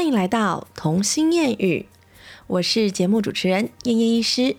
[0.00, 1.84] 欢迎来到童心谚语，
[2.46, 4.56] 我是节目主持人燕燕医师。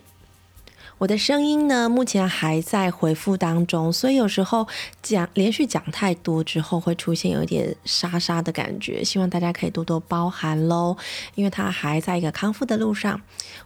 [0.98, 4.68] 我的声音呢，目前还在回复当中，所以有时候
[5.02, 10.96] 讲连续讲太多之后，会出现有一点沙沙的感觉，希望大家可以多多包涵喽。
[11.34, 13.20] 因为它还在一个康复的路上，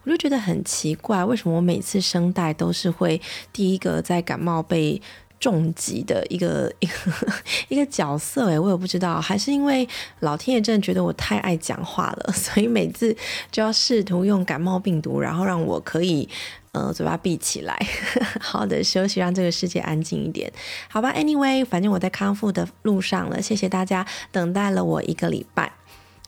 [0.04, 3.20] 我就觉得很奇怪，为什么我每次声带都是会
[3.52, 5.02] 第一个在感冒被。
[5.38, 6.94] 重疾的一个一个
[7.68, 9.86] 一个角色诶，我也不知道，还是因为
[10.20, 13.14] 老天爷真的觉得我太爱讲话了， 所以每次
[13.50, 16.28] 就要试图用感冒病毒，然后让我可以
[16.72, 17.78] 呃嘴巴闭起来，
[18.40, 20.50] 好的休息，让这个世界安静一点，
[20.88, 25.72] 好吧？Anyway，反正我在康复的路上了，谢谢大家等待了我一个礼拜。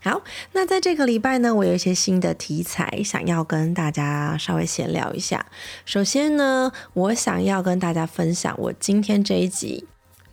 [0.01, 5.45] 好，那在这个礼拜呢，我有一些新的题材想要跟大家稍微闲聊一下。
[5.84, 9.87] 首先呢，我想要跟大家分享，我今天这一集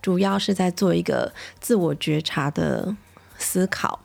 [0.04, 2.96] 主要是在做一个自我觉察的
[3.40, 4.02] 思考。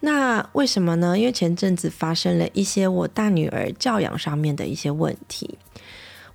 [0.00, 1.18] 那为什么呢？
[1.18, 5.58] 因为前阵子发生了一些我大女儿教养上面的一些问题，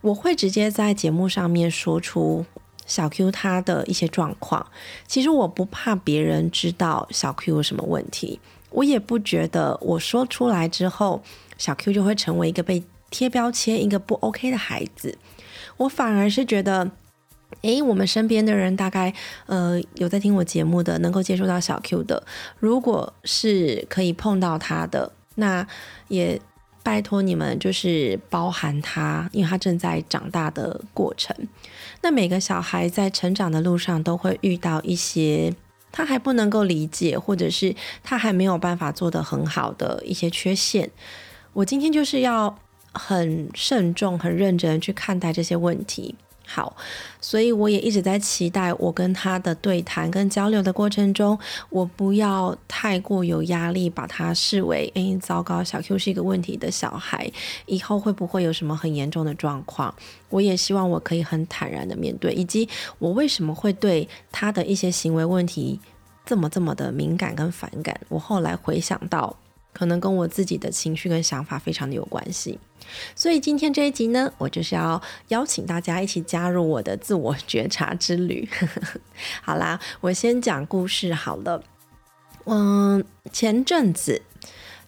[0.02, 2.46] 我会直接在节目上面说出
[2.86, 4.68] 小 Q 她的一些状况。
[5.08, 8.40] 其实我不怕别人知道小 Q 有什么问题。
[8.76, 11.24] 我也不觉得我说出来之后，
[11.58, 15.18] 小 Q 就会成为一个被贴标签、一个不 OK 的孩子。
[15.78, 16.92] 我反而是觉得，
[17.62, 19.14] 诶，我们身边的人大概
[19.46, 22.22] 呃有在听我节目的，能够接触到小 Q 的，
[22.60, 25.66] 如果是可以碰到他的，那
[26.10, 26.42] 也
[26.84, 31.34] 拜托你们就是包含他，因为他正在长大的过程。
[32.02, 35.56] 那每个小孩在成长的路上都会遇到一些。
[35.96, 40.92] 他还不能够理解，或者是他还没有办法做得很好的一些缺陷，
[41.54, 42.60] 我今天就是要
[42.92, 46.16] 很慎重、很认真去看待这些问题。
[46.46, 46.76] 好，
[47.20, 51.38] 所以我也一直在期待我跟他的对谈跟交流的过程中，
[51.70, 57.32] 我不要太过有压力，把他视为诶，糟糕，小 Q 是一个问题的小孩，
[57.66, 59.94] 以后会不会有什么很严重的状况？
[60.30, 62.70] 我也希望我可以很坦然的面对，以及
[63.00, 65.80] 我为什么会对他的一些行为问题
[66.26, 68.00] 这么这么的敏感跟反感？
[68.10, 69.36] 我后来回想到。
[69.78, 72.58] 可能跟我自己的情绪跟想法非常的有关系，
[73.14, 78.48] 所以今天这一集呢，我就是要邀请大家一起加入我的自我觉察之旅。
[79.44, 81.62] 好啦，我先讲故事好了。
[82.46, 83.04] 嗯，
[83.34, 84.22] 前阵子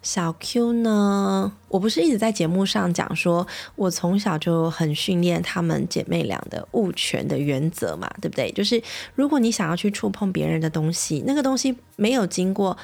[0.01, 8.49] 小 Q 呢，我不是一直在节目上讲说，我从小就很训练他们姐妹俩的物权的原则嘛，对不对？
[8.53, 8.81] 就是
[9.15, 12.77] 如果你想要去触碰别人的东西，那个东西没有经过。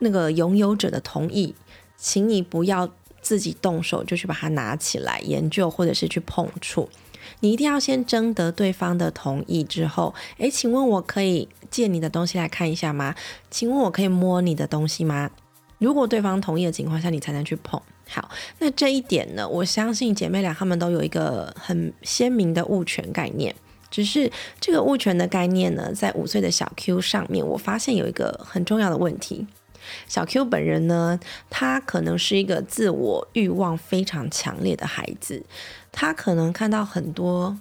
[0.00, 1.54] 那个拥有者的同意，
[1.96, 2.90] 请你不要
[3.22, 6.88] 自己动手就去把它拿起来研究，或者是去碰触。
[7.40, 13.14] 你一定要先征得对方的同意之后，诶，请问我可以借你的东西来看一下吗？
[13.50, 15.30] 请问我可以摸你的东西吗？
[15.78, 17.80] 如果对方同意的情况下，你才能去碰。
[18.08, 18.28] 好，
[18.58, 23.54] 那这一点呢，我相信姐妹俩她们都有一个很鲜明的物权概念。
[23.90, 24.30] 只是
[24.60, 29.46] 这个物权的概念呢，在五岁的小 Q 上面，我发现有一个很重要的问题。
[30.06, 31.18] 小 Q 本人呢，
[31.48, 35.44] 他可能是一个自我欲望非常强烈的孩子，
[35.92, 37.58] 他可能看到很多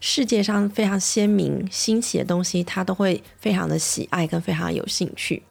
[0.00, 5.42] 世界上非常鲜明新奇的东西，他都会非常的喜爱跟非常有兴趣。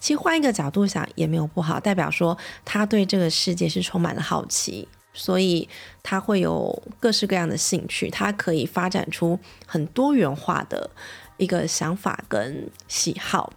[0.00, 5.68] 其实换一个角度想也没有不好，代表说他对这个世界是充满了好奇，所以
[6.02, 10.90] 他会有各式各样的兴趣，他可以发展出很多元化的
[11.36, 13.52] 一个想法跟喜好。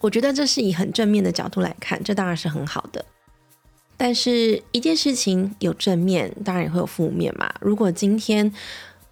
[0.00, 3.04] 我觉得这是以很正面的角度来看，这当然是很好的。
[3.96, 7.50] 但是一件事情有正面，当然也会有负面嘛。
[7.62, 8.52] 如果今天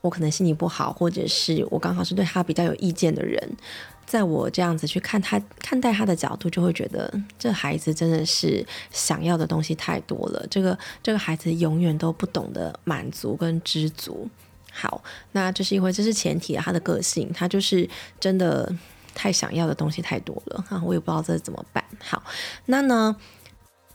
[0.03, 3.57] 我可能心情不好，或者是我刚好是对他比较有意见的人，
[4.05, 10.47] 在我这样子去看他看待他的角度，就会觉得这孩子真的是想要的东西太多了。
[10.51, 14.29] 这个这个孩子永远都不懂得满足跟知足。
[14.71, 15.03] 好，
[15.33, 17.89] 那这是因为这是前提，他的个性，他就是
[18.21, 18.71] 真的。
[19.15, 21.83] 太想要的东西太多了哈，我也不知道这怎么办。
[22.01, 22.23] 好，
[22.67, 23.17] 那呢，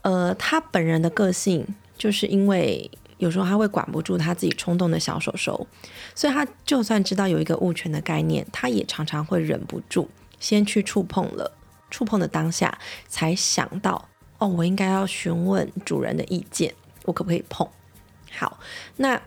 [0.02, 5.66] 呃，他本人的个性就是因为有时候他会管不住他自己冲动的小手手，
[6.14, 10.08] 所以他就算知道有一个物权的概念，他也常常会忍不住
[10.38, 11.52] 先去触碰了，
[11.90, 14.08] 触碰的当下才想到
[14.38, 16.74] 哦，我应该要询问主人的意见，
[17.04, 17.68] 我可不可以碰？
[18.32, 18.58] 好，
[18.96, 19.20] 那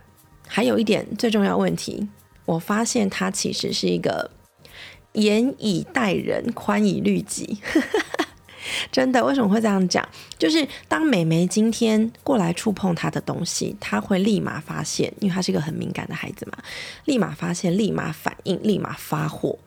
[0.47, 2.09] 还有一点最重要问题，
[2.45, 4.31] 我发现他其实是一个。
[5.13, 7.57] 严以待人，宽以律己。
[8.91, 10.07] 真的，为什么会这样讲？
[10.37, 16.57] 就是当美眉今天过来触碰她的东西，她会立马发现，因为她是一个很敏感的孩子嘛，
[17.05, 19.57] 立马发现，立马反应，立马发火。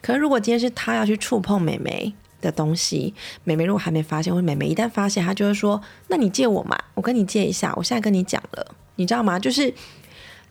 [0.00, 3.12] 可是如果今天是她要去触碰美眉，的东西，
[3.44, 9.38] 美眉如果还没发现，或者美眉一旦发现，她就会说：“那你借我嘛，我跟你借一下。”我现在跟你讲了，你知道吗？
[9.38, 9.74] 就是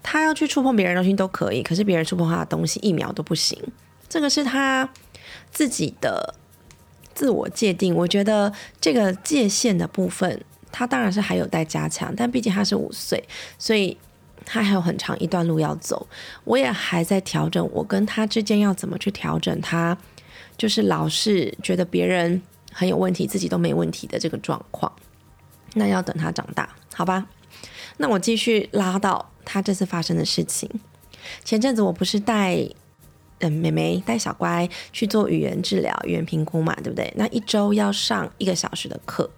[0.04, 3.58] 她要去触碰别人东西都可以，可是别人触碰她的东西一秒都不行。
[4.10, 4.90] 这个是他
[5.52, 6.36] 自己的
[7.14, 7.96] 自我界定。
[7.96, 12.14] 我觉得这个界限的部分，他当然是还有待加强。
[12.16, 13.24] 但毕竟他是五岁，
[13.58, 13.98] 所以
[14.46, 16.08] 他还有很长一段路要走。
[16.44, 19.98] 我也还在调整，我跟他之间要怎么去调整他。
[20.58, 24.92] 就是老是觉得别人很有问题，自己都没问题的这个状况，
[25.76, 27.28] 那要等他长大，好吧？
[27.98, 30.68] 那我继续拉到他这次发生的事情。
[31.44, 32.68] 前阵子我不是带
[33.40, 37.14] 嗯妹妹带小乖去做语言治疗、语言评估嘛，对不对？
[37.16, 39.30] 那一周要上一个小时的课。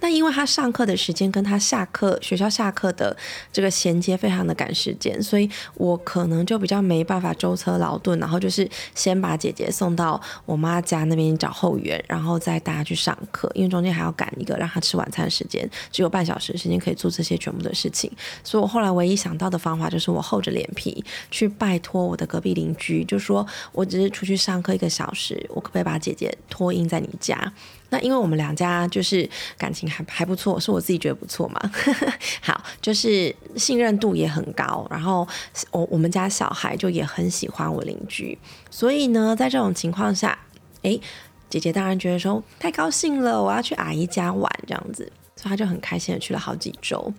[0.00, 3.16] 那因为他上课的时间跟他下课学校下课的
[3.52, 18.10] 这个衔接非常的赶时间，所以我可能就比较没办法舟车劳顿，然后就是先把姐姐送到我妈家那边找后援，然后再带她去上课，因为中间还要赶一个让她吃晚餐时间，只有半小时时间可以做这些全部的事情，
[18.44, 27.52] 所以我后来唯一想到的方法就是我厚着脸皮去拜托我的隔壁邻居，就说我只是出去上课一个小时，我可不可以把姐姐托婴在你家？
[27.90, 29.26] 那因为我们两家就是
[29.56, 31.58] 感情还还不错，是我自己觉得不错嘛。
[32.42, 35.26] 好，就是信任度也很高，然后
[35.70, 38.38] 我我们家小孩就也很喜欢我邻居，
[38.70, 40.38] 所以呢，在这种情况下，
[40.82, 41.00] 哎，
[41.48, 47.10] 姐姐当然觉得说太高兴了，我要去阿姨家玩这样子，所以她就很开心的去了好几周。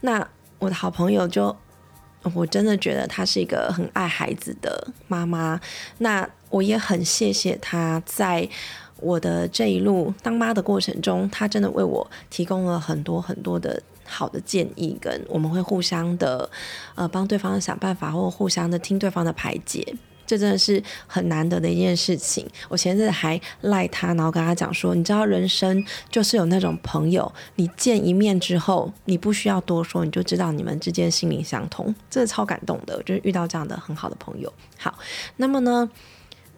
[0.00, 0.26] 那
[0.58, 1.56] 我的好朋友就，
[2.34, 5.60] 我真的觉得她是一个很爱孩子的妈妈，
[5.98, 8.48] 那我也很谢谢她在。
[9.00, 16.48] 我的这一路当妈的过程中，他真的为我提供了很多很多的好的建议，跟我们会互相的
[16.94, 19.94] 呃帮对方想办法，或互相的听对方的排解，
[20.26, 22.46] 这真的是很难得的一件事情。
[22.68, 34.52] 我前阵子还赖他，然后跟他讲说，你知道人生就是有那种朋友，你见一面之后，你不需要多说，你就知道你们之间心灵相通，真的超感动的，就是遇到这样的很好的朋友。
[34.78, 34.98] 好，
[35.36, 35.90] 那么呢？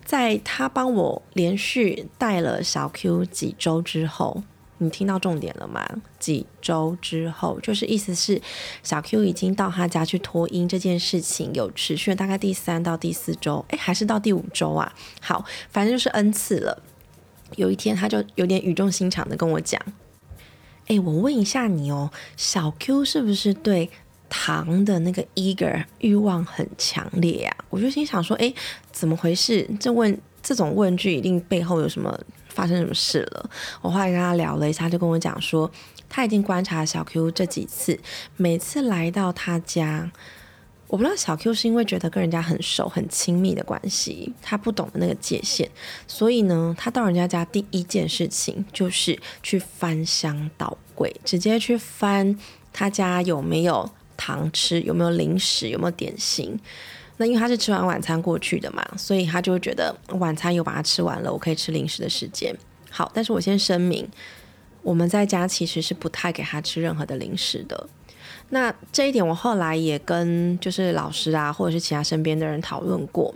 [0.05, 4.43] 在他帮我连续带了小 Q 几周之后，
[4.79, 5.89] 你听到重点了吗？
[6.19, 8.41] 几周之后，就是意思是
[8.83, 14.93] 小 Q 已经到他家去脱音这件事情有持续大概第三到第四周，哎，还是到第五周啊？
[15.21, 16.83] 好，反正就是 N 次了。
[17.57, 19.81] 有一天他就有点语重心长的跟我讲
[20.89, 23.91] ：“哎，我问一下你哦，小 Q 是不是对？”
[24.33, 28.51] 糖的那个 eager 欲望很强烈呀，我就心想说，哎，
[28.91, 29.69] 怎么回事？
[29.79, 32.19] 这问这种问句一定背后有什么
[32.49, 33.51] 发生什么事了。
[33.83, 35.71] 我后来跟他聊了一下，就跟我讲说，
[36.09, 38.01] 他已经观察小 Q 这几次，
[38.39, 40.11] 每次来到他家，
[40.87, 45.69] 我不知道小 Q 是因为觉得跟人家很熟很亲密的关系，他不懂得那个界限，
[46.07, 52.39] 所以呢，他到人家家第一件事情就是去翻箱倒柜，直接去翻
[52.73, 53.91] 他家有没有。
[54.23, 56.57] 糖吃有没有零食有没有点心？
[57.17, 62.55] 那因为他是吃完晚餐过去的嘛，所以他就会觉得晚餐又把它吃完了，我可以吃零食的时间。
[62.89, 64.09] 好，但是我先声明，
[64.83, 67.89] 我们在家其实是不太给他吃任何的零食的。
[68.51, 73.35] 那这一点我后来也跟就是老师啊，或者是其他身边的人讨论过。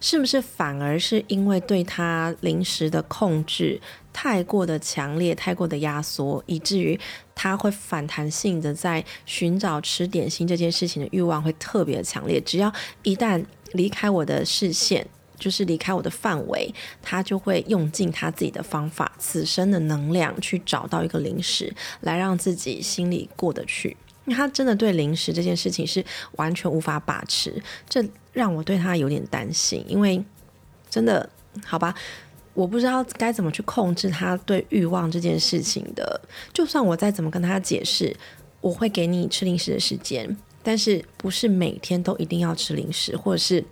[0.00, 3.80] 是不是反而是因为对他零食的控制
[4.12, 6.98] 太过的强烈、太过的压缩，以至于
[7.34, 12.40] 他会反弹性的在寻找吃点心这件事情的欲望会特别强烈。
[12.40, 15.06] 只要一旦离开我的视线，
[15.38, 23.96] 就是离开我的范围，他就会用尽他自己的方法、此生的能量去找到一个零食，来让自己心里过得去。
[24.26, 26.04] 他真的对零食这件事情是
[26.36, 28.00] 完全无法把持，这
[28.32, 29.84] 让我对他有点担心。
[29.86, 30.22] 因为
[30.90, 31.28] 真的，
[31.64, 31.94] 好吧，
[32.54, 36.20] 我不知道该怎么去控制他对欲望这件事情的。
[36.52, 38.16] 就算我再怎么跟他解释，
[38.60, 43.64] 我会给你吃零食的时间，但是不是每天都一定要吃零食，或者是。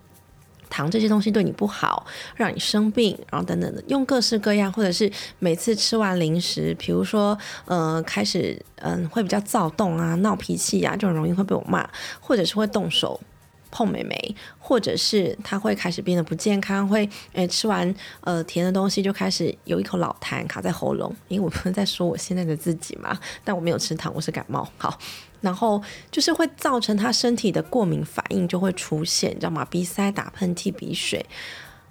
[0.73, 11.91] 糖这些东西对你不好，让你生病，然后等等的，用各式各样，或者是每次吃完零食，比如说，呃，开始，嗯，会比较躁动啊，闹脾气啊，就很容易会被我骂，
[12.21, 13.21] 或者是会动手
[13.71, 24.99] 碰美眉，或者是他会开始变得不健康，会，诶，吃完呃甜的东西就开始有一口老痰卡在喉咙，因为我不能在说我现在的自己嘛， 但我没有吃糖，我是感冒，好。
[25.41, 29.65] 然后就是会造成他身体的过敏反应就会出现，你知道吗？
[29.65, 31.25] 鼻塞、打喷嚏、鼻水。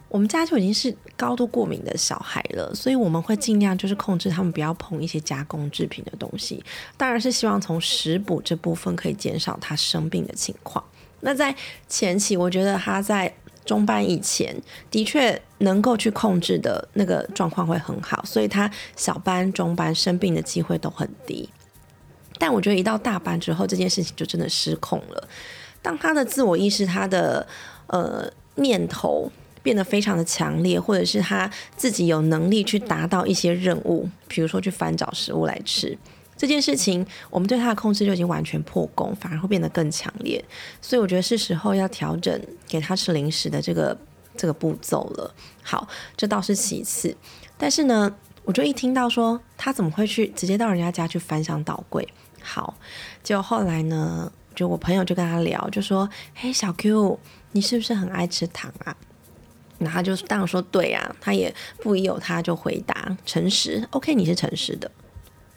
[0.07, 6.63] 我们家就已经是高度过敏的小孩了，所以我们会尽量就是控制他们不要碰一些加工制品的东西。
[6.95, 10.83] 当然是希望从食补这部分可以减少他生病的情况。
[11.21, 11.55] 那在
[11.87, 13.33] 前期，我觉得他在
[13.65, 14.55] 中班以前
[14.89, 21.47] 的确能够去控制的那个状况会很好，所以他小班、中班生病的机会都很低。
[22.37, 25.27] 但我觉得一到大班之后，这件事情就真的失控了。
[25.81, 27.45] 当他的自我意识、他的
[27.87, 35.97] 呃念头变得非常的强烈，或者是他自己有能力去达到一些任务，比如说去翻找食物来吃。
[36.39, 40.41] 这件事情，我们对他的控制就已经完全破功，反而会变得更强烈。
[40.81, 43.95] 所以我觉得是时候要调整给他吃零食的这个
[44.37, 45.35] 这个步骤了。
[45.61, 47.13] 好，这倒是其次。
[47.57, 48.15] 但是呢，
[48.45, 52.07] 我就一听到说他怎么会去直接到人家家去翻箱倒柜？
[52.41, 52.73] 好，
[53.21, 57.19] 结果后来呢，就我朋友就跟他聊，就说：“嘿，小 Q，
[57.51, 58.95] 你是不是很爱吃糖啊？”
[59.79, 63.85] 那他就当然说：“对啊。”他也不疑有他，就回答诚实。
[63.91, 64.89] OK，你是诚实的。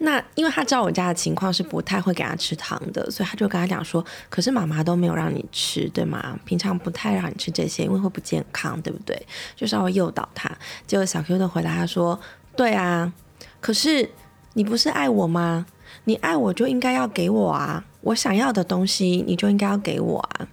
[0.04, 6.37] 那因为他知道我家的情况是不太会给他吃糖的，所以他就跟他讲说：“可是妈妈都没有让你吃，对吗？
[6.44, 10.50] 平常不太让你吃这些，因为会不健康，对不对？”就稍微诱导他。
[10.88, 12.18] 结果小 Q 的回答他说
[12.56, 13.12] ：“对啊，
[13.61, 14.11] 可是
[14.54, 15.66] 你不是爱我吗？
[16.04, 20.49] 你爱我就应该要给我啊，我想要的东西你就应该要给我啊。”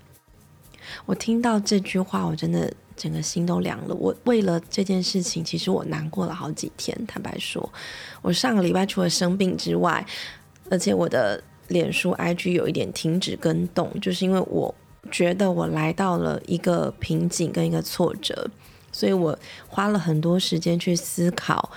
[1.08, 2.72] 我听到这句话，我真的。
[3.00, 3.96] 整个心都凉了。
[3.96, 6.96] 我为了这件事情，其实我难过了好几天。
[7.08, 7.68] 坦白说，
[8.22, 10.06] 我上个礼拜除了生病之外，
[10.70, 14.76] 而且我的脸书 IG 有一点停止跟动，就是因为我
[15.10, 18.50] 觉得我来到了一个瓶颈跟一个挫折，
[18.92, 19.40] 所以我
[19.70, 21.72] 花了很多时间去思考，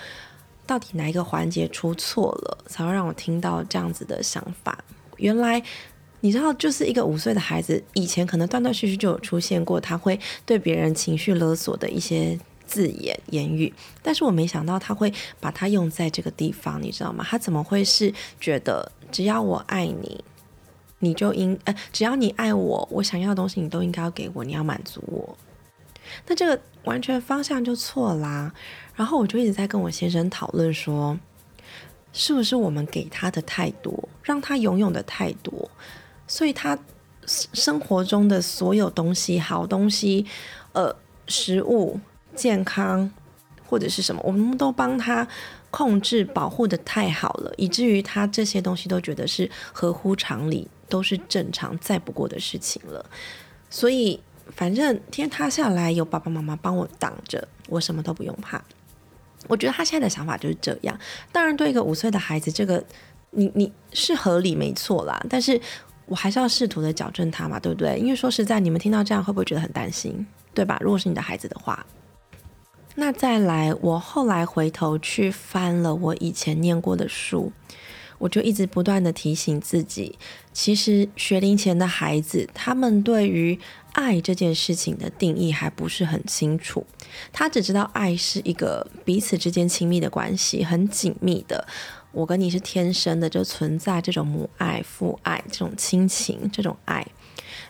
[0.67, 4.83] 到底哪一个环节出错了，才会让我听到这样子的想法。
[5.15, 5.63] 原来。
[6.23, 17.25] 你知道，就是一个五岁的孩子，以前可能断断续续就有出现过，他会对别人情绪勒索的一些字眼言语，但是我没想到他会把它用在这个地方，你知道吗？
[17.27, 20.23] 他怎么会是觉得只要我爱你，
[20.99, 25.37] 你就应呃，只要你爱我，我想要的东西你都应该要给我，你要满足我，
[26.25, 28.53] 那这个完全方向就错啦。
[28.95, 31.19] 然后我就一直在跟我先生讨论说，
[32.13, 35.69] 是不是我们给他的太多，让他拥有的太多。
[36.27, 36.77] 所以他
[37.25, 40.25] 生活中的所有东西，好东西，
[40.73, 40.93] 呃，
[41.27, 41.99] 食物、
[42.35, 43.09] 健康
[43.65, 45.25] 或者是什么，我们都帮他
[45.71, 53.05] 控制、保护的太好了，以至于他这些东西都觉得是合乎常理，都是正常再不过的事情了。
[53.69, 54.19] 所以，
[54.55, 58.61] 反正天塌下来有爸爸妈妈帮我挡着，我什么都不用怕。
[59.47, 60.99] 我觉得他现在的想法就是这样。
[61.31, 62.83] 当然，对一个五岁的孩子，这个
[63.31, 65.61] 你你是合理没错啦，但是。
[66.05, 67.97] 我还是要试图的矫正他嘛，对不对？
[67.97, 70.77] 因为说实在，你们听到这样会不会觉得很担心，对吧？
[70.81, 71.85] 如果是你的孩子的话，
[72.95, 77.51] 那再来，我后来回头去翻了我以前念过的书，
[78.19, 80.17] 我就一直不断的提醒自己，
[80.51, 83.57] 其实学龄前的孩子，他们对于
[83.93, 86.85] 爱这件事情的定义还不是很清楚，
[87.31, 91.67] 他只知道爱是一个彼此之间亲密的关系，很紧密的。
[92.13, 97.05] 我跟你是天生的，就存在这种母爱、父爱这种亲情这种爱。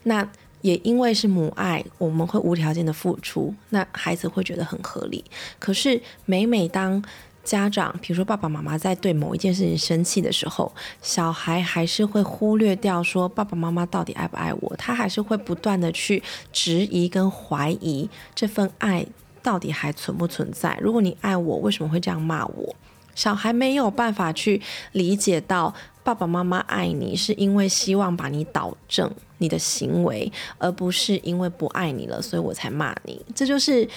[0.03, 0.29] 那
[0.61, 5.23] 也因为是母爱，我们会无条件的付出，那孩子会觉得很合理。
[5.57, 7.03] 可是每每当
[7.43, 10.71] 家长，比如说爸爸妈妈在对某一件事情生气的时候，
[11.01, 19.05] 小孩还是会忽略掉说爸爸妈妈到底爱不爱我，他还是会不断的去质疑跟怀疑这份爱
[19.41, 20.77] 到底还存不存在。
[20.81, 22.75] 如果你爱我，为什么会这样骂我？
[23.15, 24.61] 小孩没有办法去
[24.93, 33.23] 理解到爸爸妈妈爱你，是因为希望把你导正你的行为，而不是因为不爱你了，所以我才骂你。
[33.33, 33.87] 这就是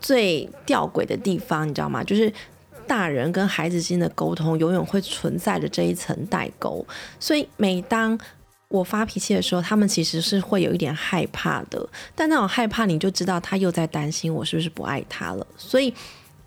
[0.00, 2.02] 最吊诡的地方，你知道吗？
[2.02, 2.32] 就是
[2.86, 6.86] 大人跟孩子之间的沟通，永远会存在着这一层代沟。
[7.18, 8.18] 所以每当
[8.68, 11.86] 我发脾气的时候，他们其实是会有一点害怕的。
[12.14, 15.46] 但那种害怕，你就知道他又在担心我是不是不爱他了。
[15.58, 15.92] 所以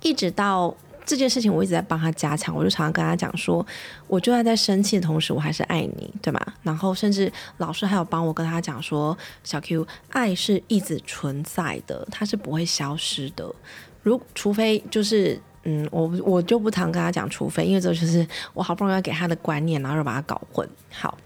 [0.02, 0.76] 一直到。
[1.06, 3.66] 这件事情我一直在帮他加强，我就常常跟他讲说，
[4.08, 6.40] 我就算在生气的同时，我还是爱你，对吗？
[6.62, 13.54] 然后甚至老师还有帮我跟他讲说，小 Q，爱是一直存在的，它是不会消失的。
[14.02, 20.68] 如除非就是，嗯，我我就不常跟他讲，除非因为这就是我好不容易要给他的观念，然后又把他搞混。
[20.92, 21.18] 好，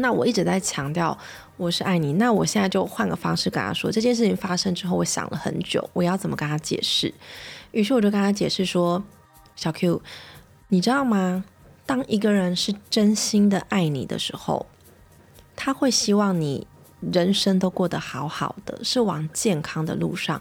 [0.00, 1.16] 那我一直在强调
[1.56, 7.12] 我是爱你，那我现在就换个方式跟他说，这件事情发生之后，我想了很久，我要怎么跟他解释。
[7.72, 9.02] 于是我就跟他解释说
[9.54, 10.02] ：“小 Q，
[10.68, 11.44] 你知道吗？
[11.86, 14.66] 当一个人是真心的爱你的时候，
[15.56, 16.66] 他会希望你
[17.00, 20.40] 人生都过得好好的，是往健康的路上。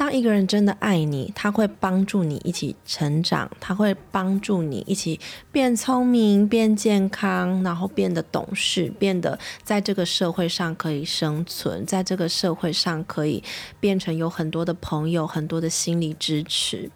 [0.00, 5.20] 当一个人真的爱你，他会帮助你一起成长，他会帮助你一起
[5.52, 13.44] 变聪明、变健康，然后变得懂事，变得在这个社会上可以生存，在这个社会上可以
[13.78, 16.90] 变成有很多的朋友、很多的心理支持。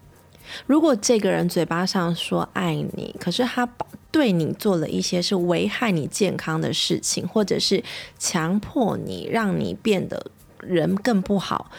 [0.66, 3.68] 如果这个人嘴巴上说爱你，可是他
[4.10, 7.84] 对你做了一些是危害你健康的事情，或者是
[8.18, 10.30] 强迫你，让你变得
[10.60, 11.70] 人更不好。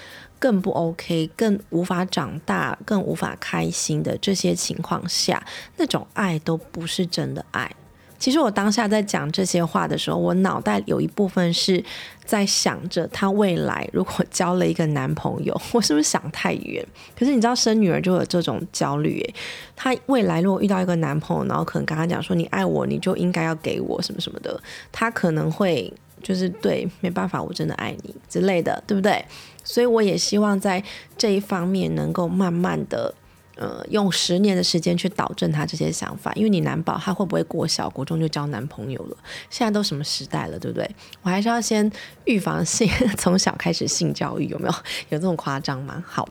[0.46, 5.44] 更不 OK，更无法长大，更无法开心的这些情况下，
[5.78, 7.72] 那种爱都不是真的爱。
[8.20, 11.84] 其实我当下在讲这些话的时候，我脑袋有一部分是
[12.26, 16.86] 在想着，她未来如果交了一个男朋友，我是不是想太远？
[17.18, 19.36] 可是你知道，生女儿就有这种焦虑诶。
[19.76, 24.62] 她未来如果遇到一个男朋友，然后可能跟他讲说：“你爱我，你就应该要给我什么什么的。”
[24.94, 25.92] 她可能会
[26.26, 29.24] 就是对，没办法，我真的爱你之类的，对不对？
[29.64, 30.84] 所以我也希望在
[31.16, 33.14] 这一方面能够慢慢的，
[33.58, 39.16] 呃，用十年的时间去导正他这些想法，因为你难保他会不会过小国中就交男朋友了。
[39.52, 40.90] 现在都什么时代了，对不对？
[41.22, 41.92] 我还是要先
[42.24, 42.90] 预防性，
[43.20, 44.74] 从小开始性教育，有没有？
[45.10, 46.04] 有这种夸张吗？
[46.08, 46.28] 好，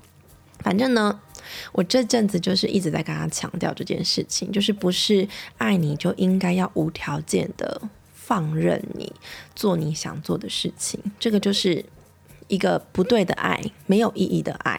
[0.58, 1.20] 反正呢，
[1.70, 7.80] 我这阵子就是一直在跟他强调这件事情，就是不是爱你就应该要无条件的
[8.26, 9.12] 放任你
[9.54, 11.84] 做你想做的事情，这个就是。
[12.46, 14.78] 一个不对的爱，没有意义的爱。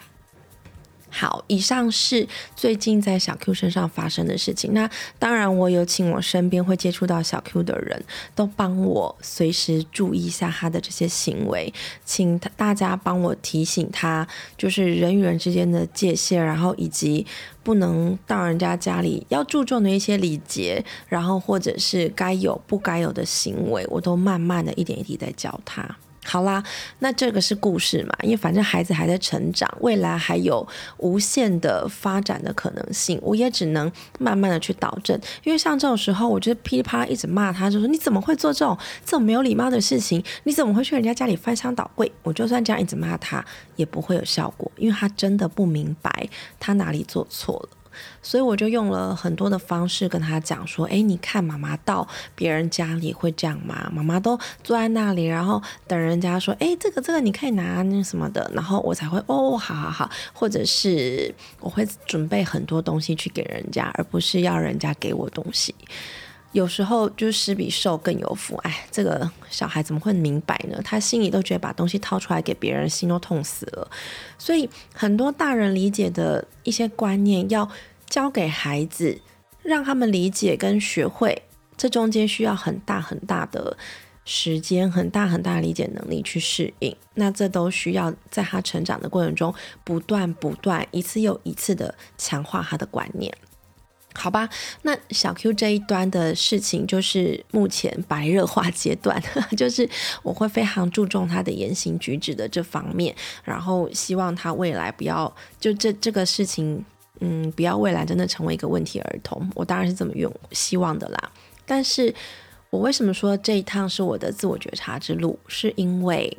[1.18, 4.74] 好，以上是最近在小 Q 身上发生的事情。
[4.74, 8.04] 那当然，我有请我身边会接触到小 Q 的人
[8.34, 11.72] 都帮我随时注意一下他的这些行为，
[12.04, 17.26] 请大家帮我提醒他，就是人与人之间的界限，然后以及
[17.62, 25.96] 不能到人家家里要注重的一些礼节，然后或者是该有不该有的行为，我都慢慢的一点一滴在教他。
[26.26, 26.62] 好啦，
[26.98, 28.12] 那这个是故事嘛？
[28.22, 30.66] 因为反正孩子还在成长，未来还有
[30.98, 35.18] 无限的发展的可能性，我也只能慢慢的去导正。
[35.44, 40.22] 因为像这种时候，我觉得噼里啪啦一直骂他，就说你怎么会做这种这种没有礼貌的事情？
[40.42, 42.10] 你怎么会去人家家里翻箱倒柜？
[42.24, 43.44] 我就算这样一直骂他，
[43.76, 46.28] 也不会有效果，因为他真的不明白
[46.58, 47.75] 他哪里做错了。
[48.22, 53.90] 所以我就用了很多的方式跟他讲说，哎，你看妈妈到别人家里会这样吗？
[53.92, 65.74] 妈妈都坐在那里，然后等人家说，哎，这个这个你可以拿那什么的，然后我才会哦，好好好，或者是我会准备很多东西去给人家，而不是要人家给我东西。
[66.56, 70.80] 有时候就是施比受更有福，哎，这个小孩怎么会明白呢？
[70.82, 73.86] 他心里都觉得把东西掏出来给别人，心都痛死了。
[74.38, 77.70] 所以很多大人理解的一些观念，要
[78.06, 79.20] 教给孩子，
[79.62, 81.42] 让他们理解跟学会，
[81.76, 83.76] 这中间需要很大很大的
[84.24, 86.96] 时间，很大很大的理解能力去适应。
[87.12, 93.30] 那这都需要在他成长的过程中，不断不断，一次又一次的强化他的观念。
[94.16, 94.48] 好吧，
[94.82, 99.22] 那小 Q 这一端的事情就是目前白热化阶段，
[99.56, 99.88] 就是
[100.22, 106.84] 我会非常注重他的言行举止的这方面，然后希望他未来不要就这这个事情，
[107.20, 109.48] 嗯，不要未来真的成为一个问题儿童。
[109.54, 111.32] 我当然是这么用希望的啦。
[111.64, 112.14] 但是
[112.70, 115.38] 我为什么说这一趟是我的自我觉察之路？
[115.46, 116.36] 是因为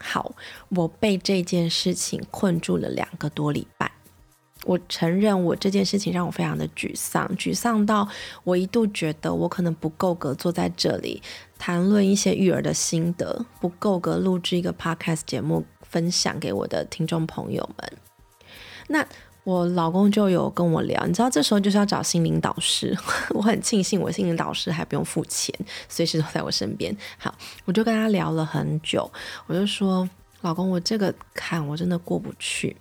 [0.00, 0.34] 好，
[0.70, 3.92] 我被这件事情困住了两个多礼拜。
[4.64, 8.06] 我承认，我这件事情让我非常的沮丧，沮丧到
[8.44, 11.22] 我一度觉得我可能不够格坐在这里
[11.58, 17.92] 谈论一些育儿的心得，不够格录制一个 podcast 节目分享给我的听众朋友们。
[18.88, 19.06] 那
[19.44, 22.94] 我老公就有跟我聊，你知道，这时候就是要找心灵导师。
[23.30, 25.54] 我很庆幸，我心灵导师还不用付钱，
[25.88, 26.94] 随时都在我身边。
[27.16, 29.10] 好，我就跟他聊了很久，
[29.46, 30.06] 我就说，
[30.42, 32.76] 老公，我这个坎我真的过不去。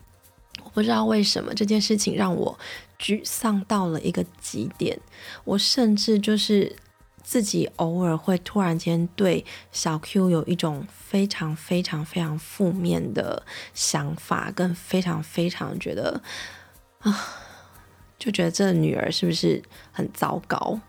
[0.79, 2.57] 不知道为什么这件事情让我
[2.97, 4.97] 沮丧到了一个极点，
[5.43, 6.73] 我甚至就是
[7.21, 16.21] 自己偶尔会突然间对小 Q 有一种非常非常非常负面的想法，跟非常非常觉得
[16.99, 17.27] 啊，
[18.17, 19.61] 就觉得这女儿是不是
[19.91, 20.79] 很糟糕？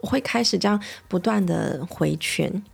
[0.00, 2.64] 我会开始这样不断的回圈，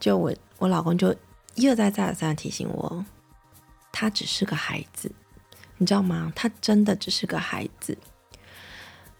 [0.00, 1.14] 就我我老公就
[1.54, 3.04] 一而再再而三提醒我，
[3.92, 5.12] 他只是个孩子。
[5.80, 6.30] 你知道吗？
[6.36, 7.96] 他真的只是个孩子，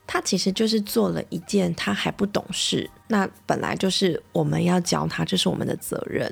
[0.07, 2.91] 他其实就是做了一件他还不懂事。
[3.09, 6.31] 那本来就是我们要教他，这是我们的责任。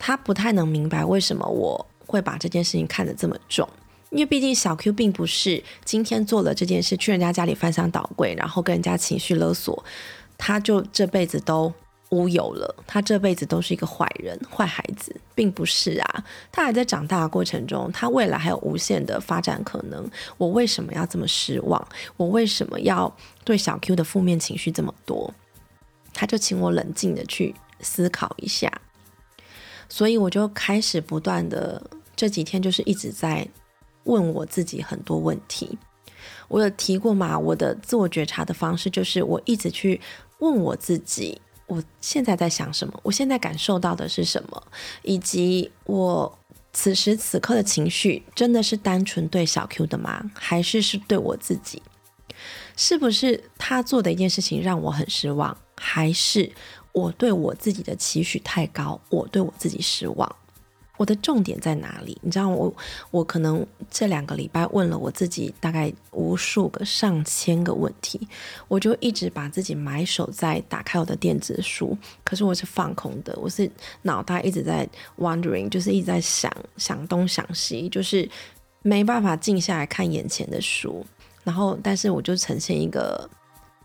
[0.00, 3.68] 他不太能明白为什么我会把这件事情看得这么重，
[4.10, 9.84] 因为毕竟小 Q 并不是今天做了这件事，去人家家里翻箱倒柜，然后跟人家情绪勒索，
[10.36, 11.72] 他就这辈子都
[12.10, 16.24] 乌有了，他这辈子都是一个坏人、坏孩子，并不是啊。
[16.50, 20.08] 他还在长大的过程中，他未来还有无限的发展可能。
[20.36, 21.88] 我为什么要这么失望？
[22.16, 25.32] 我为什么要对小 Q 的负面情绪这么多？
[26.12, 28.80] 他就请我冷静的去思考一下，
[29.88, 31.80] 所以我就开始不断的
[32.16, 33.46] 这几天就是一直在
[34.04, 35.78] 问我自己很多问题。
[36.48, 37.38] 我有提过嘛？
[37.38, 40.00] 我的自我觉察的方式就是我一直去
[40.40, 41.40] 问我自己。
[41.70, 42.98] 我现在在想什么？
[43.04, 44.60] 我现在感受到的是什么？
[45.02, 46.38] 以及我
[46.72, 50.32] 此时此刻的情绪，真的是单纯对小 Q 的吗？
[50.34, 51.80] 还是是对我自己？
[52.76, 55.56] 是不是他做的一件事情让我很失望？
[55.76, 56.50] 还是
[56.90, 59.00] 我对我自己的期许太高？
[59.08, 60.36] 我对我自己失望？
[61.00, 62.18] 我的重点在哪里？
[62.20, 62.70] 你知道，我
[63.10, 68.20] 我可能这两个礼拜问了我自己大概无数个、上千个问题，
[68.68, 73.70] 我就一直把自己埋首在打开我的电子书，可是我是放空的，我是
[74.02, 74.86] 脑袋一直在
[75.16, 78.28] wondering，就是一直在想想东想西，就是
[78.82, 81.02] 没办法静下来看眼前的书，
[81.42, 83.26] 然后但是我就呈现一个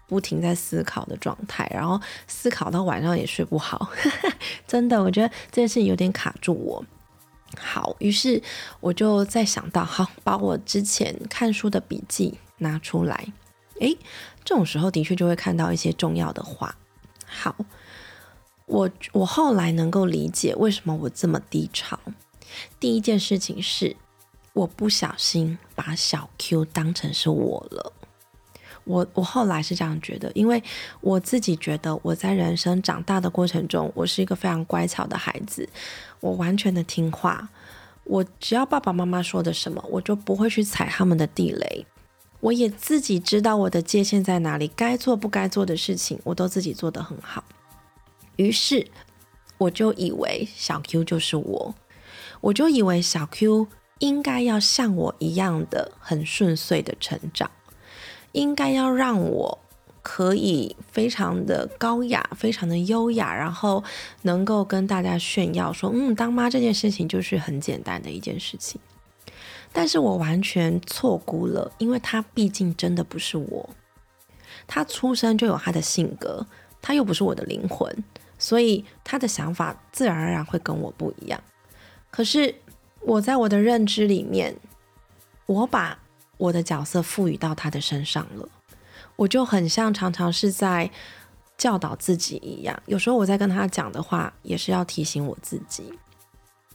[0.06, 1.98] 不停在思考的状态，然后
[2.28, 3.90] 思考到晚上也睡不好，
[4.68, 6.84] 真的，我觉得这件事情有点卡住我。
[7.60, 8.42] 好，于是
[8.80, 13.34] 我就在想到，好，把我之前看书的笔记拿出来。
[13.80, 13.98] 诶，
[14.44, 16.76] 这种时候的确就会看到一些重要的话。
[17.26, 17.56] 好，
[18.66, 22.00] 我我后来能够理解为什么我这么低潮。
[22.80, 23.98] 第一件事情是，
[24.54, 27.92] 我不小心把小 Q 当成是我了。
[28.86, 30.64] 我我后来是这样觉得，因为
[31.02, 35.68] 我自己觉得我在人生长大的过程中，我是一个非常乖巧的孩子，
[36.20, 37.50] 我完全的听话，
[38.04, 41.86] 我只要爸爸妈妈说的什么，我就不会去踩他们的地雷。
[42.42, 47.44] 我也自己知道我的界限在哪里，该做不该做的事情，我都自己做得很好。
[48.36, 48.86] 于是
[49.58, 51.74] 我就以为小 Q 就是我，
[52.42, 53.68] 我就以为小 Q
[53.98, 57.50] 应该要像我一样的很顺遂的成长。
[58.36, 59.58] 应该要让我
[60.04, 63.82] 可以非常的高雅，非常的优雅，然后
[64.24, 68.80] 能够跟大家炫耀说，嗯，当妈这件事情就是很简单的一件事情。
[69.72, 73.70] 但是我完全错估了，因为他毕竟真的不是我，
[74.68, 76.46] 他出生就有他的性格，
[76.82, 78.04] 他又不是我的灵魂，
[78.38, 81.42] 所以他的想法自然而然会跟我不一样。
[82.12, 82.54] 可是
[83.00, 84.58] 我在我的认知里面，
[85.46, 86.00] 我把。
[86.38, 88.48] 我的角色赋予到他的身上了，
[89.16, 90.90] 我就很像常常是在
[91.58, 92.82] 教导自己一样。
[92.86, 95.94] 有时候我在跟他讲的话，也是要提醒我自己。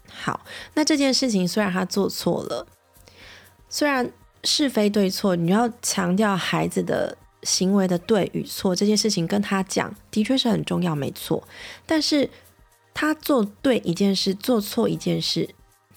[0.08, 0.40] 好，
[0.74, 2.66] 那这件事情虽然他做错了，
[3.68, 4.10] 虽然
[4.42, 11.46] 是非对错，你要强调孩子的行为的对与错，这件事情跟他讲的确是很重要，没错。
[11.86, 12.28] 但是
[12.92, 15.48] 他做对一件事，做错一件事，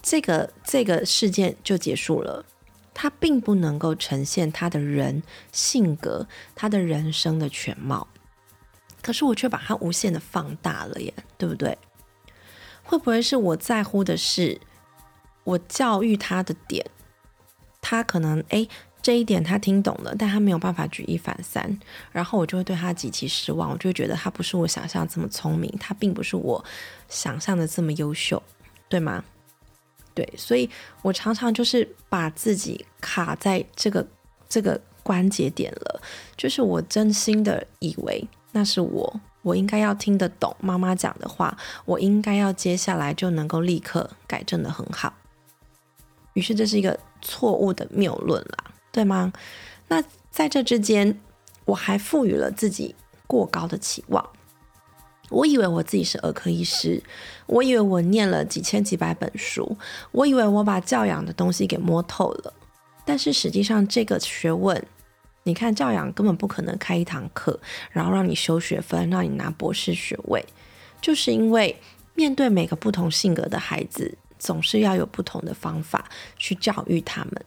[0.01, 2.45] 这个这个事件就结束了。
[2.93, 8.07] 他并不能够呈现他的人性格、他的人生的全貌，
[9.01, 11.77] 可是我却把它无限的放大了耶，对不对？
[12.83, 14.59] 会不会是我在乎的是
[15.43, 16.85] 我教育他的点？
[17.81, 18.69] 他可能诶
[19.01, 21.79] 这一点他听懂了，但他没有办法举一反三，
[22.11, 26.63] 然后我就会对他极其失望，我就会觉得他不是我想象这么聪明，他并不是我
[27.09, 28.41] 想象的这么优秀，
[28.87, 29.23] 对吗？
[30.13, 30.69] 对，所以
[31.01, 34.07] 我常常就是把自己卡在这个
[34.47, 36.01] 这个关节点了，
[36.37, 45.13] 就是我真心的以为那是我，我应该要听得懂妈妈讲的话，我应该要接下来就能够立刻改正的很好。
[46.33, 49.33] 于是这是一个错误的谬论啦，对吗？
[49.87, 51.19] 那在这之间，
[51.65, 52.95] 我还赋予了自己
[53.27, 54.27] 过高的期望。
[55.29, 57.01] 我以为我自己是儿科医师，
[57.47, 59.77] 我以为我念了几千几百本书，
[60.11, 62.53] 我以为我把教养的东西给摸透了。
[63.05, 64.85] 但是实际上，这个学问，
[65.43, 67.59] 你看教养根本不可能开一堂课，
[67.91, 70.45] 然后让你修学分，让你拿博士学位。
[71.01, 71.75] 就是因为
[72.13, 77.45] 面对每个不同性格的孩子，总是要有不同的方法去教育他们。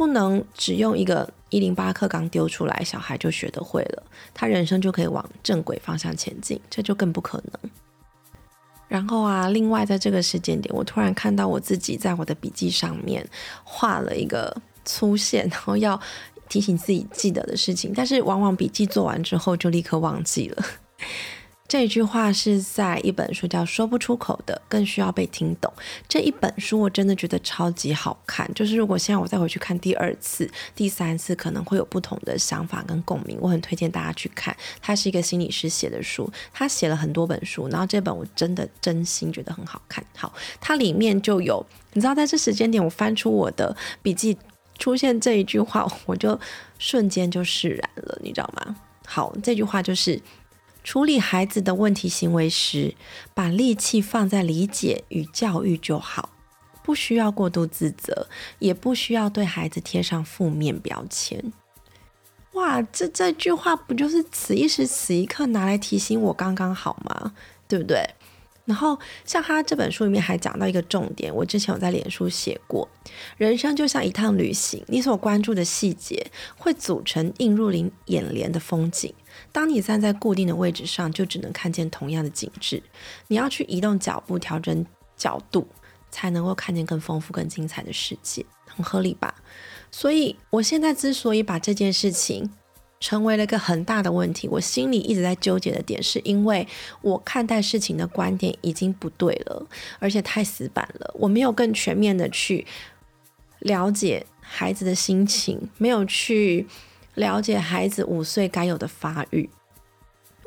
[0.00, 7.70] 不能只用一个一零八课纲丢出来，小孩就学得会了，他人生就可以往正轨方向前进，这就更不可能。
[8.88, 13.22] 然后啊，另外在这个时间点，我突然看到我自己在我的笔记上面
[13.62, 16.00] 画了一个粗线， 然后要
[16.48, 20.64] 提醒自己记得的事情，但是往往笔记做完之后就立刻忘记了。
[21.70, 25.72] 这句话是在一本书叫《说不出口的更需要被听懂》
[26.08, 28.52] 这一本书，我真的觉得超级好看。
[28.54, 33.38] 就是如果现在我再回去看第二次、第三次，可能会有不同的想法跟共鸣。
[33.40, 40.04] 我很推荐大家去看，它是一个心理师写的书，他写了很多本书，然后这本我真的真心觉得很好看。
[40.16, 44.36] 好，它里面就有，你知道，在这时间点，我翻出我的笔记，
[44.76, 46.36] 出现这一句话，我就
[46.80, 48.74] 瞬间就释然了，你知道吗？
[49.06, 50.20] 好，这句话就是。
[50.82, 52.94] 处理孩子的问题行为时，
[53.34, 56.30] 把力气放在理解与教育就好，
[56.82, 61.52] 不需要过度自责，也不需要对孩子贴上负面标签。
[62.54, 67.34] 哇，这这句话不就是此一时此一刻拿来提醒我刚刚好吗？
[67.68, 68.02] 对不对？
[68.64, 72.88] 然后，像他这本书里面还讲到一个重点，我之前有在脸书写过，
[73.36, 79.12] 人生就像一趟旅行，你所关注的细节会组成映入眼眼帘的风景。
[79.52, 82.82] 当你站在固定的位置上，就只能看见同样的景致。
[83.28, 84.86] 你要去移动脚步，调整
[85.16, 85.66] 角度，
[86.10, 89.34] 才能够看见更丰富、更精彩的世界，很合理吧？
[89.90, 92.48] 所以，我现在之所以把这件事情
[93.00, 96.68] 成为了一个很大的问题，我心里一直在纠结的点，是因为
[97.02, 99.66] 我看待事情的观点已经不对了，
[99.98, 101.12] 而且太死板了。
[101.18, 102.64] 我没有更全面的去
[103.58, 106.66] 了解孩子的心情，没有去。
[107.14, 109.48] 了解孩子五岁该有的发育，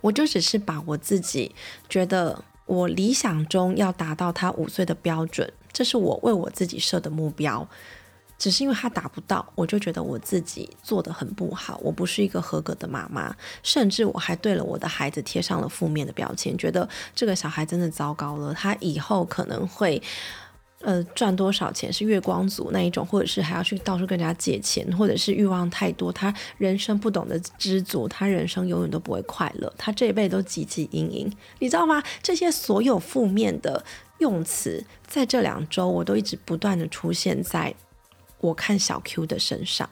[0.01, 1.53] 我就只是把我自己
[1.89, 7.67] 觉得我理想中要达到他五岁的标准，这是我为我自己设的目标。
[8.39, 20.01] 只是因为他达不到，我就觉得我自己做的很不好，我不是一个合格的妈妈，甚至我还对了我的孩子贴上了负面的标签，觉得这个小孩真的糟糕了，他以后可能会。
[20.83, 32.03] 呃，赚多少钱是月光族那一种，或者是还要去到处跟人家借钱，或者是欲望太多，他人生不懂得知足，他人生永远都不会快乐，他这一辈都汲汲营营，你知道吗？
[32.21, 33.85] 这些所有负面的
[34.17, 37.73] 用词，在这两周我都一直不断的出现在
[38.41, 39.89] 我看小 Q 的身上，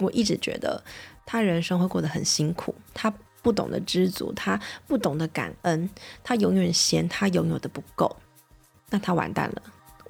[0.00, 0.82] 我一直觉得
[1.24, 5.88] 他人生会过得很辛苦，他不懂得知足，他不懂得感恩，
[6.24, 8.16] 他永远嫌他拥有的不够，
[8.90, 9.62] 那他完蛋了。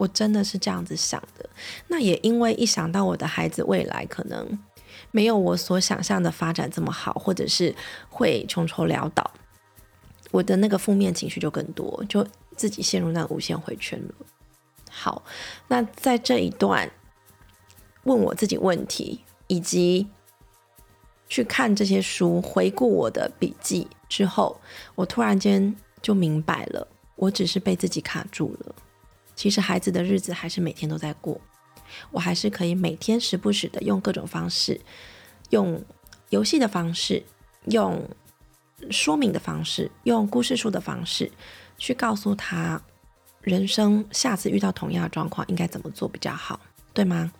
[0.03, 1.49] 我真的是这样子想的，
[1.87, 4.59] 那也因为一想到我的孩子未来可能
[5.13, 7.73] 没有我所想象的发展这么好，或者是
[8.09, 9.31] 会穷愁潦倒，
[10.33, 14.15] 我的那个负面情绪就更多，就自己陷入那个无限回圈了。
[14.91, 15.23] 好，
[15.69, 16.91] 那在这一段
[18.03, 20.09] 问我自己问题，以及
[21.29, 24.61] 去看这些书、回顾我的笔记之后，
[24.97, 28.75] 我突然间就明白了，我只是被自己卡住了。
[29.43, 31.41] 其实孩子的日子还是每天都在过，
[32.13, 34.81] 我还是可以每天时不时的用各种方式，
[35.51, 35.85] 用
[36.29, 37.25] 游戏的方式，
[37.65, 38.09] 用
[38.89, 41.29] 说明的方式，用故事书的方式，
[41.77, 42.81] 去告诉他
[43.41, 46.61] 人生下次遇到同样的状况应该怎么做比较好，
[46.95, 47.33] 对吗？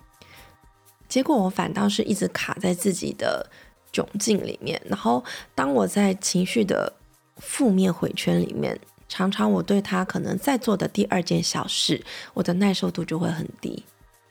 [1.09, 3.49] 结果我反倒是一直卡在自己的
[3.93, 6.93] 窘境里面，然后当我在情绪的
[7.37, 8.77] 负面回圈里面。
[9.13, 13.85] 常常我对他可能在做的第二件小事，我的耐受度就会很低，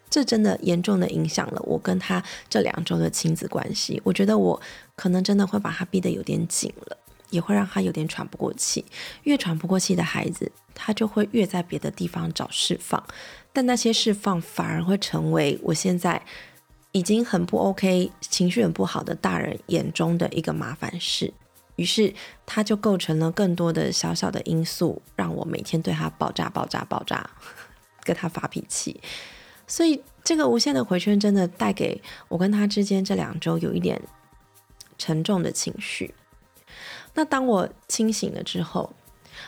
[0.09, 4.01] 这真的严重的影响了我跟他这两周的亲子关系。
[4.03, 4.59] 我觉得我
[4.95, 6.97] 可能真的会把他逼得有点紧了，
[7.29, 8.83] 也会让他有点喘不过气。
[9.21, 13.03] 越喘不过气的孩子，他就会越在别的地方找释放，
[13.53, 16.19] 但那些释放反而会成为我现在
[16.91, 21.31] 已经很不 OK、情绪很不好的大人眼中的一个麻烦事。
[21.75, 22.13] 于是，
[22.45, 27.29] 它就构成了更多的小小的因素，让我每天对他爆炸、爆炸、爆炸，
[28.03, 28.99] 跟他发脾气。
[29.65, 34.01] 所以，这个无限的回圈真的带给我跟他之间这两周有一点
[34.97, 36.13] 沉重的情绪。
[37.13, 38.93] 那当我清醒了之后，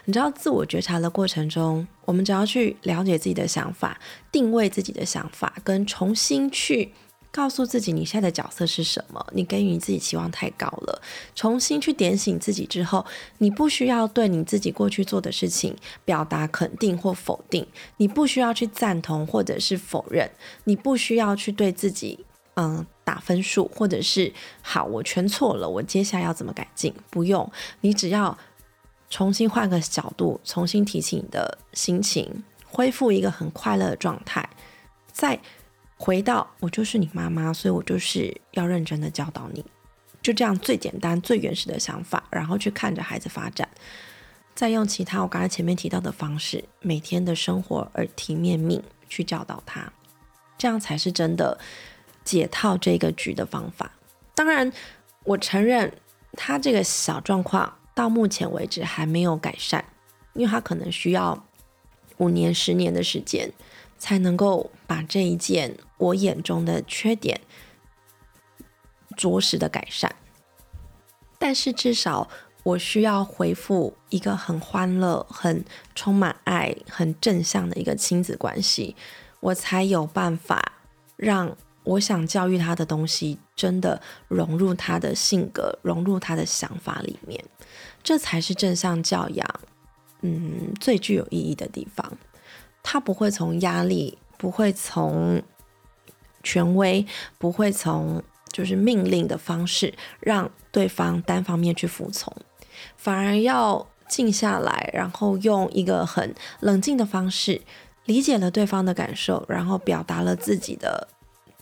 [0.06, 4.00] 你知道，自我觉察的过程中，我们只要去了解自己的想法，
[4.32, 6.94] 定位自己的想法，跟重新去。
[7.34, 9.26] 告诉自己你现在的角色是什么？
[9.32, 11.02] 你给予你自己期望太高了。
[11.34, 13.04] 重新去点醒自己之后，
[13.40, 17.66] 你不需要对你自己过去做的事情表达肯定或否定，
[17.98, 20.30] 你不需要去赞同或者是否认，
[20.66, 26.94] 你不需要去对自己嗯打分数，或者是好我全错了，我接下来要怎么改进？
[27.10, 28.38] 不用，你只要
[29.10, 34.48] 重新换个角度，重新提起你的心情，恢复一个很快乐的状态，
[35.12, 35.40] 在。
[36.04, 39.64] 回到我就是你妈妈，所以我就是要认真的教导你，
[40.22, 43.70] 就这样最简单、最原始的想法，然后去看着孩子发展，
[44.54, 49.94] 再用其他我刚才前面提到的方式，每天的生活耳提面命去教导他，
[50.58, 51.58] 这样才是真的
[52.26, 53.90] 解套这个局的方法。
[54.36, 54.74] 当然，
[55.24, 55.94] 我承认
[56.34, 59.86] 他这个小状况到目前为止还没有改善，
[60.34, 61.48] 因为他可能需要
[62.18, 63.50] 五年、十年的时间，
[64.04, 67.40] 才能够把这一件我眼中的缺点
[69.16, 70.14] 着实的改善。
[71.40, 72.30] 但是至少
[72.64, 75.64] 我需要恢复一个很欢乐、很
[75.96, 78.94] 充满爱、很正向的一个亲子关系，
[79.40, 80.74] 我才有办法
[81.16, 87.42] 让我想教育他的东西真的融入他的性格、融入他的想法里面。
[88.04, 89.48] 这才是正向教养，
[90.24, 92.18] 嗯，最具有意义的地方。
[92.84, 95.42] 他不会从压力，不会从
[96.44, 97.08] 权威，
[97.40, 98.22] 不会从。
[98.52, 102.32] 就是命令的方式，让对方单方面去服从，
[102.96, 107.64] 反而要静下来，然后用一个很冷静的方式，
[108.06, 111.08] 理解了对方的感受，然后表达了自己的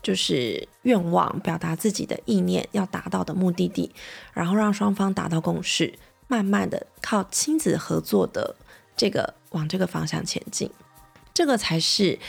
[0.03, 3.95] 就是愿望，表达自己的意念要达到的目的地，
[4.33, 8.53] 然后让双方达到共识，慢慢的靠亲子合作的
[8.97, 10.69] 这个往这个方向前进，
[11.33, 12.19] 这个才是。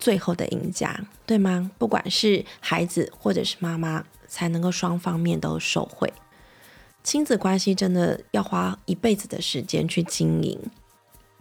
[0.00, 1.72] 最后的赢家，对吗？
[1.76, 6.12] 不管是孩子或者是妈妈，才能够双方面都受惠。
[7.02, 10.56] 亲子关系真的要花一辈子的时间去经营。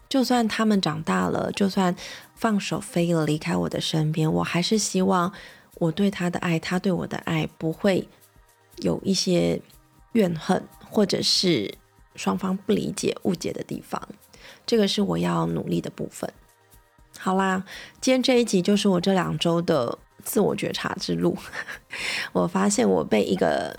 [0.10, 1.96] 就算他们长大了，就算
[2.34, 5.32] 放手飞了，离开我的身边，我还是希望
[5.76, 8.10] 我对他的爱，他对我的爱，不会
[8.78, 9.62] 有一些
[10.14, 11.72] 怨恨，或者是
[12.16, 14.02] 双方不理解、误解的地方。
[14.66, 16.34] 这个是我要努力的部分。
[17.20, 17.64] 好啦，
[18.00, 21.36] 今天这一集就是我这两周的自我觉察之路。
[22.32, 23.78] 我发现我被一个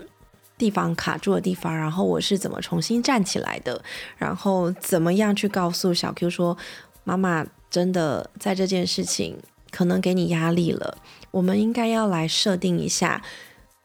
[0.57, 3.81] 地方卡住的地方，然后我是怎么重新站起来的，
[4.17, 6.57] 然后怎么样去告诉小 Q 说
[7.03, 9.39] ：“妈妈真的在这件事情
[9.71, 10.97] 可能给你压力了，
[11.31, 13.23] 我们应该要来设定一下，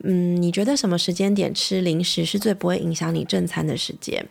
[0.03, 4.27] 嗯，你觉得什么时间点吃零食是最不会影响你正餐的时间？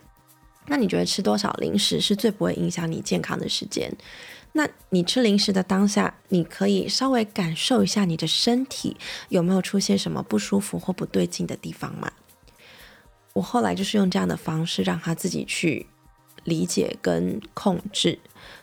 [0.66, 3.90] 那你觉得吃多少零食是最不会影响你健康的时间？”
[4.56, 8.96] 那你吃零食的当下，你可以稍微感受一下你的身体
[9.28, 12.12] 有没有出现什么不舒服或不对劲的地方吗？
[13.32, 15.86] 我后来就是用这样的方式让他自己去
[16.44, 18.20] 理解跟控制。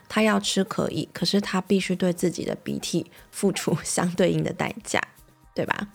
[0.08, 4.98] 他要吃可以，可是他必须对自己的鼻涕付出相对应的代价，
[5.54, 5.88] 对吧？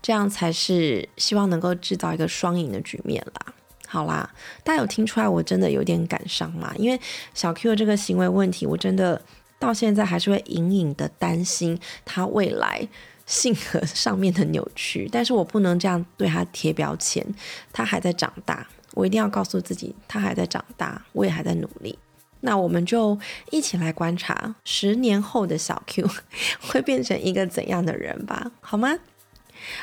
[0.00, 3.54] 这样才是希望能够制造一个双赢的局面啦。
[3.94, 4.28] 好啦，
[4.64, 6.74] 大家有听出来我真的有点感伤吗？
[6.76, 7.00] 因为
[7.32, 9.22] 小 Q 的这个行为问题，我真的
[9.56, 12.88] 到现在还是会隐隐的担心他未来
[13.24, 15.08] 性格上面的扭曲。
[15.12, 17.24] 但是我不能这样对他贴标签，
[17.72, 21.96] 他还在长大，我一定要告诉自己，他还在长大，我也还在努力。
[22.40, 23.16] 那我们就
[23.52, 26.10] 一起来观察十年后的小 Q
[26.62, 28.98] 会变成一个怎样的人吧，好吗？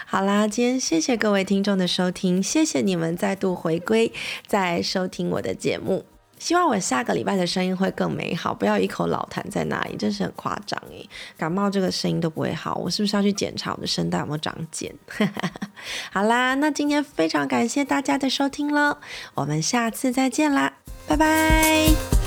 [0.06, 4.12] 好啦，今天谢谢各位听众的收听，谢谢你们再度回归，
[4.48, 6.06] 在收听我的节目。
[6.39, 11.08] 希望我下个礼拜的声音会更美好，不要一口老痰在那里，真是很夸张诶。
[11.38, 14.91] 感冒这个声音都不会好，我是不是要去检查我的声带有没有长茧？
[16.12, 18.98] 好啦，那今天非常感谢大家的收听喽，
[19.36, 20.74] 我们下次再见啦，
[21.08, 22.20] 拜拜。